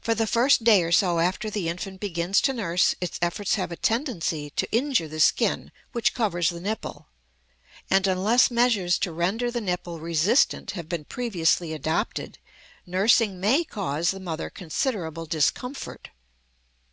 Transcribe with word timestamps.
For 0.00 0.14
the 0.14 0.28
first 0.28 0.62
day 0.62 0.80
or 0.84 0.92
so 0.92 1.18
after 1.18 1.50
the 1.50 1.68
infant 1.68 1.98
begins 2.00 2.40
to 2.42 2.52
nurse 2.52 2.94
its 3.00 3.18
efforts 3.20 3.56
have 3.56 3.72
a 3.72 3.76
tendency 3.76 4.50
to 4.50 4.70
injure 4.70 5.08
the 5.08 5.18
skin 5.18 5.72
which 5.90 6.14
covers 6.14 6.50
the 6.50 6.60
nipple; 6.60 7.08
and 7.90 8.06
unless 8.06 8.48
measures 8.48 8.96
to 9.00 9.10
render 9.10 9.50
the 9.50 9.60
nipple 9.60 9.98
resistant 9.98 10.70
have 10.78 10.88
been 10.88 11.04
previously 11.04 11.72
adopted, 11.72 12.38
nursing 12.86 13.40
may 13.40 13.64
cause 13.64 14.12
the 14.12 14.20
mother 14.20 14.50
considerable 14.50 15.26
discomfort. 15.26 16.10